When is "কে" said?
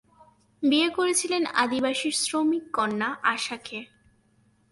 3.57-3.79